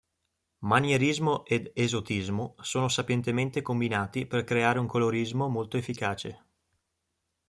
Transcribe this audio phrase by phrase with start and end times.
[0.65, 6.43] Manierismo ed esotismo sono sapientemente combinati per creare un colorismo molto efficace.